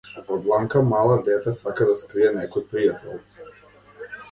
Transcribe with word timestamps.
Во 0.27 0.35
дланка 0.45 0.79
мала 0.93 1.17
дете 1.27 1.53
сака 1.59 1.87
да 1.91 1.99
скрие 2.01 2.33
некој 2.39 2.67
пријател. 2.75 3.23